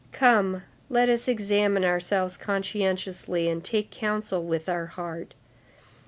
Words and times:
Come, 0.13 0.63
let 0.89 1.09
us 1.09 1.27
examine 1.27 1.85
ourselves 1.85 2.35
conscientiously 2.35 3.47
and 3.47 3.63
take 3.63 3.91
counsel 3.91 4.43
with 4.43 4.67
our 4.67 4.87
heart. 4.87 5.35